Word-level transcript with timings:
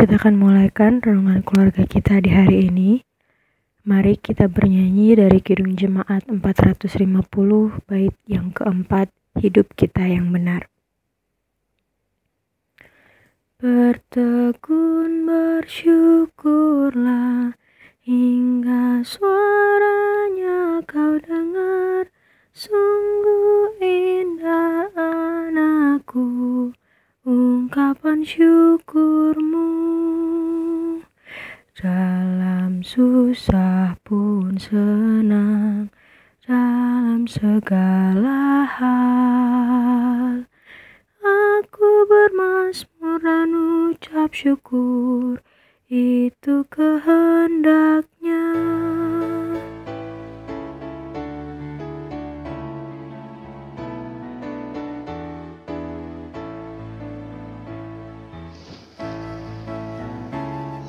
Kita 0.00 0.16
akan 0.16 0.40
mulaikan 0.40 1.04
renungan 1.04 1.44
keluarga 1.44 1.84
kita 1.84 2.24
di 2.24 2.32
hari 2.32 2.72
ini. 2.72 3.04
Mari 3.84 4.16
kita 4.16 4.48
bernyanyi 4.48 5.12
dari 5.12 5.44
Kidung 5.44 5.76
Jemaat 5.76 6.24
450 6.24 6.88
bait 7.84 8.16
yang 8.24 8.48
keempat, 8.48 9.12
hidup 9.36 9.68
kita 9.76 10.08
yang 10.08 10.32
benar. 10.32 10.72
Bertekun 13.60 15.28
bersyukurlah 15.28 17.60
hingga 18.00 19.04
suaranya 19.04 20.80
kau 20.88 21.20
dengar. 21.20 22.08
Sungguh 22.56 23.76
indah 23.84 24.96
anakku 24.96 26.72
ungkapan 27.20 28.24
syukurmu 28.24 29.49
dalam 31.80 32.84
susah 32.84 33.96
pun 34.04 34.52
senang 34.60 35.88
dalam 36.44 37.24
segala 37.24 38.68
hal. 38.68 40.44
Aku 41.24 42.04
bermasmur 42.04 43.24
dan 43.24 43.56
ucap 43.88 44.28
syukur 44.36 45.40
itu 45.88 46.68
kehendaknya 46.68 48.44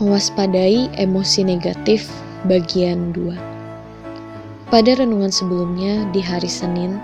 Mewaspadai 0.00 0.88
emosi 0.96 1.44
negatif 1.44 2.08
bagian 2.48 3.12
2 3.12 4.72
Pada 4.72 4.96
renungan 4.96 5.28
sebelumnya 5.28 6.08
di 6.08 6.24
hari 6.24 6.48
Senin 6.48 6.96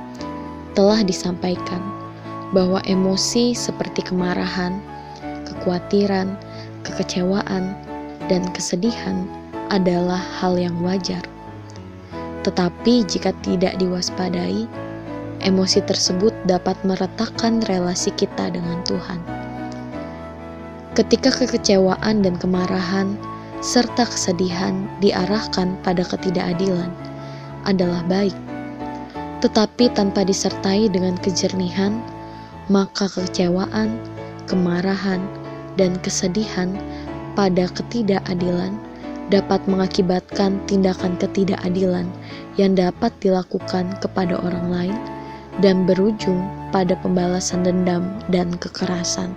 telah 0.72 1.05
disampaikan 1.05 1.84
bahwa 2.56 2.80
emosi 2.88 3.53
seperti 3.53 4.00
kemarahan, 4.00 4.80
kekhawatiran, 5.44 6.41
kekecewaan, 6.88 7.77
dan 8.33 8.48
kesedihan 8.56 9.28
adalah 9.69 10.25
hal 10.41 10.56
yang 10.56 10.81
wajar. 10.81 11.20
Tetapi 12.48 13.05
jika 13.05 13.36
tidak 13.44 13.77
diwaspadai, 13.77 14.64
emosi 15.44 15.84
tersebut 15.84 16.33
dapat 16.48 16.81
meretakkan 16.81 17.60
relasi 17.69 18.08
kita 18.16 18.48
dengan 18.48 18.81
Tuhan 18.88 19.35
Ketika 20.97 21.28
kekecewaan 21.28 22.25
dan 22.25 22.41
kemarahan 22.41 23.20
serta 23.61 24.08
kesedihan 24.08 24.89
diarahkan 25.05 25.77
pada 25.84 26.00
ketidakadilan 26.00 26.88
adalah 27.69 28.00
baik, 28.08 28.33
tetapi 29.44 29.92
tanpa 29.92 30.25
disertai 30.25 30.88
dengan 30.88 31.20
kejernihan, 31.20 32.00
maka 32.72 33.12
kekecewaan, 33.12 34.00
kemarahan, 34.48 35.20
dan 35.77 36.00
kesedihan 36.00 36.72
pada 37.36 37.69
ketidakadilan 37.77 38.72
dapat 39.28 39.60
mengakibatkan 39.69 40.56
tindakan 40.64 41.12
ketidakadilan 41.20 42.08
yang 42.56 42.72
dapat 42.72 43.12
dilakukan 43.20 43.84
kepada 44.00 44.41
orang 44.41 44.72
lain 44.72 44.97
dan 45.60 45.84
berujung 45.84 46.41
pada 46.72 46.97
pembalasan 47.05 47.69
dendam 47.69 48.16
dan 48.33 48.48
kekerasan. 48.56 49.36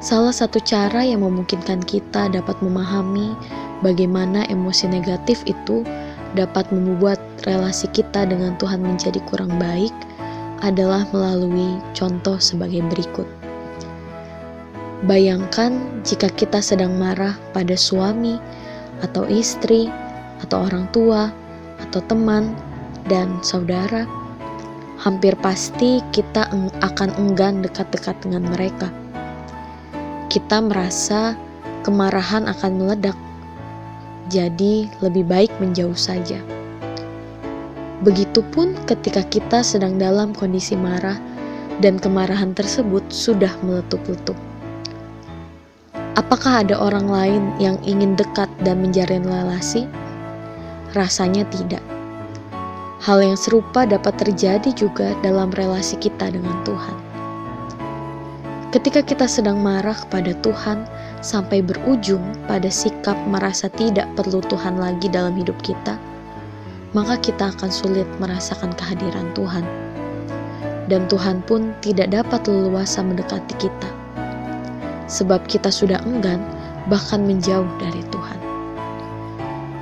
Salah 0.00 0.32
satu 0.32 0.56
cara 0.64 1.04
yang 1.04 1.20
memungkinkan 1.20 1.84
kita 1.84 2.32
dapat 2.32 2.56
memahami 2.64 3.36
bagaimana 3.84 4.48
emosi 4.48 4.88
negatif 4.88 5.44
itu 5.44 5.84
dapat 6.32 6.64
membuat 6.72 7.20
relasi 7.44 7.84
kita 7.92 8.24
dengan 8.24 8.56
Tuhan 8.56 8.80
menjadi 8.80 9.20
kurang 9.28 9.52
baik 9.60 9.92
adalah 10.64 11.04
melalui 11.12 11.76
contoh 11.92 12.40
sebagai 12.40 12.80
berikut. 12.88 13.28
Bayangkan 15.04 15.76
jika 16.00 16.32
kita 16.32 16.64
sedang 16.64 16.96
marah 16.96 17.36
pada 17.52 17.76
suami 17.76 18.40
atau 19.04 19.28
istri 19.28 19.92
atau 20.40 20.64
orang 20.64 20.88
tua 20.96 21.28
atau 21.76 22.00
teman 22.08 22.56
dan 23.04 23.36
saudara, 23.44 24.08
hampir 24.96 25.36
pasti 25.44 26.00
kita 26.08 26.48
akan 26.80 27.12
enggan 27.20 27.60
dekat-dekat 27.60 28.16
dengan 28.24 28.48
mereka 28.48 28.88
kita 30.30 30.62
merasa 30.62 31.34
kemarahan 31.82 32.46
akan 32.46 32.72
meledak. 32.78 33.18
Jadi, 34.30 34.86
lebih 35.02 35.26
baik 35.26 35.50
menjauh 35.58 35.98
saja. 35.98 36.38
Begitupun 38.06 38.78
ketika 38.86 39.26
kita 39.26 39.60
sedang 39.66 39.98
dalam 39.98 40.30
kondisi 40.30 40.78
marah 40.78 41.18
dan 41.82 41.98
kemarahan 41.98 42.54
tersebut 42.54 43.02
sudah 43.10 43.50
meletup-letup. 43.66 44.38
Apakah 46.14 46.62
ada 46.62 46.78
orang 46.78 47.10
lain 47.10 47.42
yang 47.58 47.74
ingin 47.82 48.14
dekat 48.14 48.46
dan 48.62 48.86
menjalin 48.86 49.26
relasi? 49.26 49.90
Rasanya 50.94 51.42
tidak. 51.50 51.82
Hal 53.02 53.18
yang 53.18 53.34
serupa 53.34 53.82
dapat 53.82 54.14
terjadi 54.20 54.70
juga 54.78 55.10
dalam 55.26 55.50
relasi 55.50 55.98
kita 55.98 56.30
dengan 56.30 56.54
Tuhan. 56.62 57.09
Ketika 58.70 59.02
kita 59.02 59.26
sedang 59.26 59.58
marah 59.58 59.98
kepada 60.06 60.30
Tuhan 60.46 60.86
sampai 61.26 61.58
berujung 61.58 62.22
pada 62.46 62.70
sikap 62.70 63.18
merasa 63.26 63.66
tidak 63.66 64.06
perlu 64.14 64.38
Tuhan 64.46 64.78
lagi 64.78 65.10
dalam 65.10 65.34
hidup 65.34 65.58
kita, 65.58 65.98
maka 66.94 67.18
kita 67.18 67.50
akan 67.50 67.66
sulit 67.66 68.06
merasakan 68.22 68.70
kehadiran 68.78 69.26
Tuhan. 69.34 69.66
Dan 70.86 71.10
Tuhan 71.10 71.42
pun 71.50 71.74
tidak 71.82 72.14
dapat 72.14 72.46
leluasa 72.46 73.02
mendekati 73.02 73.58
kita. 73.58 73.90
Sebab 75.10 75.50
kita 75.50 75.74
sudah 75.74 75.98
enggan 76.06 76.38
bahkan 76.86 77.26
menjauh 77.26 77.66
dari 77.82 78.06
Tuhan. 78.14 78.38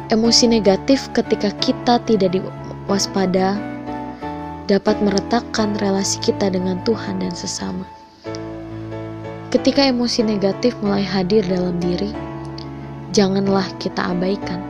Emosi 0.09 0.49
negatif 0.49 1.13
ketika 1.13 1.53
kita 1.61 2.01
tidak 2.09 2.41
diwaspada 2.41 3.61
dapat 4.65 4.97
meretakkan 5.05 5.77
relasi 5.77 6.17
kita 6.25 6.49
dengan 6.49 6.81
Tuhan 6.89 7.21
dan 7.21 7.37
sesama. 7.37 7.98
Ketika 9.49 9.81
emosi 9.81 10.29
negatif 10.29 10.77
mulai 10.85 11.01
hadir 11.01 11.41
dalam 11.49 11.81
diri, 11.81 12.13
janganlah 13.17 13.65
kita 13.81 14.13
abaikan. 14.13 14.61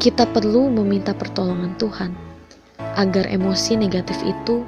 Kita 0.00 0.24
perlu 0.32 0.72
meminta 0.72 1.12
pertolongan 1.12 1.76
Tuhan 1.76 2.16
agar 2.96 3.28
emosi 3.28 3.76
negatif 3.76 4.16
itu 4.24 4.64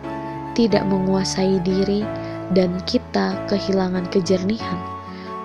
tidak 0.52 0.84
menguasai 0.84 1.56
diri 1.64 2.04
dan 2.52 2.76
kita 2.84 3.32
kehilangan 3.48 4.04
kejernihan, 4.12 4.76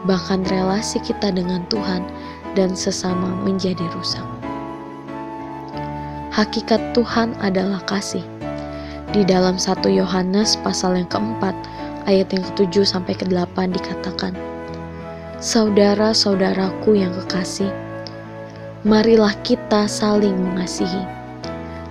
bahkan 0.04 0.44
relasi 0.52 1.00
kita 1.00 1.32
dengan 1.32 1.64
Tuhan 1.72 2.04
dan 2.52 2.76
sesama 2.76 3.32
menjadi 3.48 3.88
rusak. 3.96 4.28
Hakikat 6.36 6.92
Tuhan 6.92 7.32
adalah 7.40 7.80
kasih. 7.88 8.28
Di 9.16 9.24
dalam 9.24 9.56
1 9.56 9.88
Yohanes 9.88 10.60
pasal 10.60 11.00
yang 11.00 11.08
keempat, 11.08 11.56
ayat 12.08 12.32
yang 12.32 12.44
ke-7 12.56 12.88
sampai 12.88 13.14
ke-8 13.20 13.76
dikatakan, 13.76 14.34
Saudara-saudaraku 15.38 16.98
yang 16.98 17.14
kekasih, 17.14 17.70
marilah 18.82 19.36
kita 19.46 19.86
saling 19.86 20.34
mengasihi, 20.34 21.06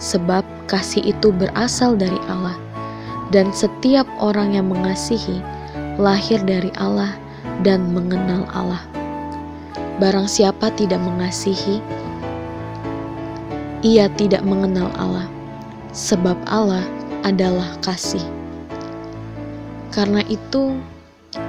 sebab 0.03 0.43
kasih 0.67 1.15
itu 1.15 1.31
berasal 1.31 1.95
dari 1.95 2.19
Allah, 2.27 2.59
dan 3.31 3.55
setiap 3.55 4.09
orang 4.19 4.57
yang 4.59 4.67
mengasihi 4.67 5.39
lahir 6.01 6.43
dari 6.43 6.75
Allah 6.81 7.15
dan 7.63 7.95
mengenal 7.95 8.49
Allah. 8.51 8.83
Barang 10.03 10.27
siapa 10.27 10.75
tidak 10.75 10.99
mengasihi, 11.01 11.79
ia 13.87 14.11
tidak 14.19 14.43
mengenal 14.43 14.91
Allah, 14.99 15.31
sebab 15.95 16.37
Allah 16.51 16.83
adalah 17.23 17.79
kasih. 17.81 18.36
Karena 19.95 20.21
itu, 20.27 20.77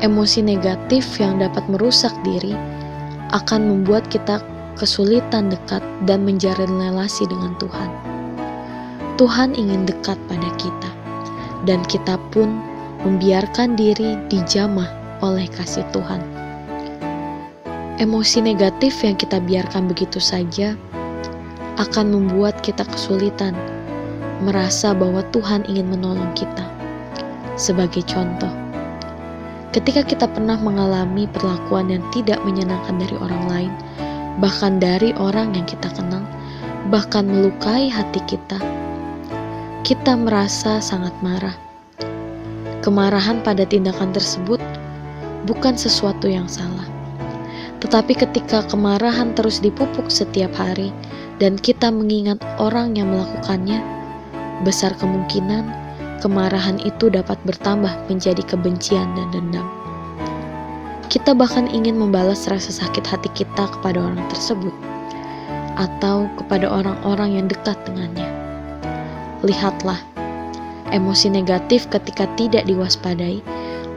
emosi 0.04 0.44
negatif 0.44 1.18
yang 1.18 1.42
dapat 1.42 1.66
merusak 1.72 2.14
diri 2.22 2.54
akan 3.34 3.68
membuat 3.68 4.08
kita 4.08 4.40
kesulitan 4.78 5.50
dekat 5.50 5.82
dan 6.06 6.24
menjalin 6.24 6.70
relasi 6.78 7.26
dengan 7.26 7.58
Tuhan. 7.58 7.90
Tuhan 9.18 9.58
ingin 9.58 9.90
dekat 9.90 10.16
pada 10.30 10.50
kita, 10.62 10.92
dan 11.66 11.82
kita 11.90 12.22
pun 12.30 12.62
membiarkan 13.02 13.74
diri 13.74 14.14
dijamah 14.30 14.88
oleh 15.26 15.50
kasih 15.50 15.82
Tuhan. 15.90 16.22
Emosi 17.98 18.46
negatif 18.46 19.02
yang 19.02 19.18
kita 19.18 19.42
biarkan 19.42 19.90
begitu 19.90 20.22
saja 20.22 20.78
akan 21.82 22.14
membuat 22.14 22.62
kita 22.62 22.86
kesulitan 22.86 23.58
merasa 24.46 24.94
bahwa 24.94 25.26
Tuhan 25.34 25.66
ingin 25.66 25.90
menolong 25.90 26.30
kita 26.38 26.77
sebagai 27.58 28.06
contoh. 28.06 28.50
Ketika 29.76 30.06
kita 30.06 30.26
pernah 30.32 30.56
mengalami 30.58 31.28
perlakuan 31.28 31.92
yang 31.92 32.06
tidak 32.16 32.40
menyenangkan 32.48 32.98
dari 32.98 33.16
orang 33.20 33.44
lain, 33.52 33.74
bahkan 34.40 34.80
dari 34.80 35.12
orang 35.18 35.54
yang 35.54 35.68
kita 35.68 35.92
kenal, 35.92 36.24
bahkan 36.88 37.28
melukai 37.28 37.92
hati 37.92 38.24
kita, 38.30 38.58
kita 39.84 40.16
merasa 40.16 40.80
sangat 40.80 41.12
marah. 41.20 41.54
Kemarahan 42.86 43.44
pada 43.44 43.68
tindakan 43.68 44.16
tersebut 44.16 44.62
bukan 45.44 45.76
sesuatu 45.76 46.32
yang 46.32 46.48
salah. 46.48 46.88
Tetapi 47.84 48.18
ketika 48.18 48.66
kemarahan 48.72 49.38
terus 49.38 49.62
dipupuk 49.62 50.10
setiap 50.10 50.50
hari 50.58 50.90
dan 51.38 51.60
kita 51.60 51.94
mengingat 51.94 52.42
orang 52.58 52.98
yang 52.98 53.14
melakukannya, 53.14 53.84
besar 54.66 54.96
kemungkinan 54.98 55.87
kemarahan 56.20 56.82
itu 56.82 57.10
dapat 57.14 57.38
bertambah 57.46 57.92
menjadi 58.10 58.42
kebencian 58.46 59.08
dan 59.14 59.28
dendam. 59.30 59.68
Kita 61.08 61.32
bahkan 61.32 61.72
ingin 61.72 61.96
membalas 61.96 62.52
rasa 62.52 62.84
sakit 62.84 63.06
hati 63.08 63.32
kita 63.32 63.70
kepada 63.80 64.02
orang 64.04 64.22
tersebut 64.28 64.76
atau 65.78 66.28
kepada 66.42 66.68
orang-orang 66.68 67.40
yang 67.40 67.46
dekat 67.48 67.78
dengannya. 67.88 68.28
Lihatlah, 69.46 70.02
emosi 70.92 71.30
negatif 71.32 71.88
ketika 71.94 72.26
tidak 72.36 72.66
diwaspadai 72.66 73.40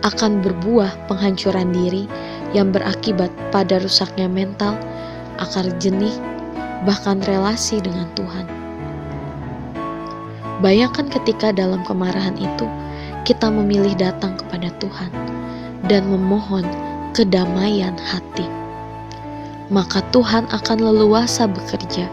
akan 0.05 0.44
berbuah 0.44 0.93
penghancuran 1.08 1.72
diri 1.72 2.05
yang 2.52 2.70
berakibat 2.70 3.32
pada 3.50 3.81
rusaknya 3.81 4.28
mental, 4.28 4.76
akar 5.40 5.67
jenih, 5.81 6.14
bahkan 6.84 7.20
relasi 7.25 7.81
dengan 7.81 8.08
Tuhan. 8.17 8.59
Bayangkan 10.60 11.08
ketika 11.08 11.56
dalam 11.56 11.80
kemarahan 11.88 12.36
itu 12.36 12.68
kita 13.24 13.48
memilih 13.48 13.96
datang 13.96 14.36
kepada 14.36 14.68
Tuhan 14.80 15.08
dan 15.88 16.08
memohon 16.08 16.64
kedamaian 17.16 17.96
hati. 17.96 18.44
Maka 19.72 20.04
Tuhan 20.12 20.44
akan 20.52 20.78
leluasa 20.82 21.48
bekerja 21.48 22.06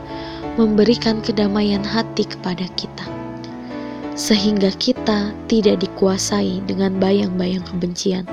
memberikan 0.55 1.19
kedamaian 1.21 1.83
hati 1.83 2.25
kepada 2.25 2.65
kita 2.79 3.05
sehingga 4.17 4.73
kita 4.81 5.29
tidak 5.45 5.77
dikuasai 5.85 6.65
dengan 6.65 6.97
bayang-bayang 6.97 7.61
kebencian 7.69 8.25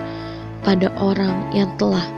pada 0.65 0.89
orang 0.97 1.53
yang 1.53 1.69
telah 1.77 2.09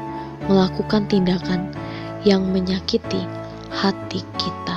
melakukan 0.47 1.03
tindakan 1.11 1.75
yang 2.23 2.47
menyakiti 2.47 3.27
hati 3.75 4.23
kita. 4.39 4.76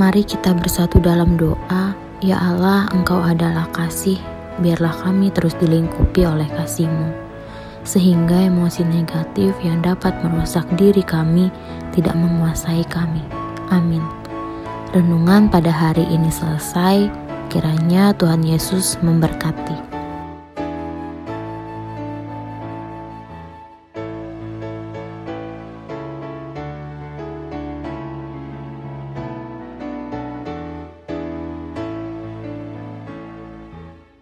Mari 0.00 0.24
kita 0.24 0.56
bersatu 0.56 1.00
dalam 1.00 1.36
doa, 1.36 1.92
Ya 2.22 2.38
Allah, 2.38 2.88
Engkau 2.94 3.20
adalah 3.20 3.68
kasih, 3.74 4.16
biarlah 4.62 4.94
kami 5.02 5.28
terus 5.34 5.52
dilingkupi 5.58 6.22
oleh 6.24 6.46
kasih-Mu 6.48 7.22
sehingga 7.82 8.46
emosi 8.46 8.86
negatif 8.86 9.54
yang 9.62 9.82
dapat 9.82 10.14
merusak 10.22 10.62
diri 10.78 11.02
kami 11.02 11.50
tidak 11.90 12.14
menguasai 12.14 12.86
kami. 12.86 13.22
Amin. 13.74 14.02
Renungan 14.94 15.50
pada 15.50 15.72
hari 15.72 16.06
ini 16.06 16.30
selesai. 16.30 17.10
Kiranya 17.50 18.16
Tuhan 18.16 18.40
Yesus 18.46 18.96
memberkati. 19.04 19.91